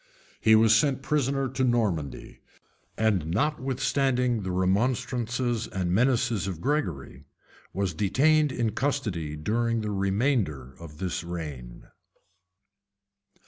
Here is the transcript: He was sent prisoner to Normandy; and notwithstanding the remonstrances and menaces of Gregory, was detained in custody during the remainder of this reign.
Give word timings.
He 0.39 0.55
was 0.55 0.75
sent 0.75 1.03
prisoner 1.03 1.47
to 1.49 1.63
Normandy; 1.63 2.39
and 2.97 3.27
notwithstanding 3.27 4.41
the 4.41 4.49
remonstrances 4.49 5.67
and 5.67 5.91
menaces 5.91 6.47
of 6.47 6.59
Gregory, 6.59 7.25
was 7.71 7.93
detained 7.93 8.51
in 8.51 8.71
custody 8.71 9.35
during 9.35 9.81
the 9.81 9.91
remainder 9.91 10.73
of 10.79 10.97
this 10.97 11.23
reign. 11.23 11.83